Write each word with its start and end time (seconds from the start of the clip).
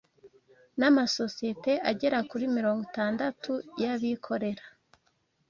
n’amasosiyete 0.79 1.71
agera 1.91 2.17
kuri 2.29 2.45
mirongo 2.55 2.81
itandatu 2.89 3.51
y’abikorera 3.81 4.65